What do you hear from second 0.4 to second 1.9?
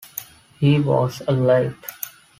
He was a lieut.